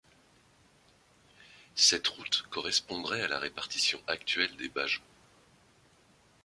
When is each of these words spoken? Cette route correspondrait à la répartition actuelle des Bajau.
Cette 1.75 2.07
route 2.07 2.41
correspondrait 2.49 3.21
à 3.21 3.27
la 3.27 3.37
répartition 3.37 4.01
actuelle 4.07 4.55
des 4.57 4.67
Bajau. 4.67 5.03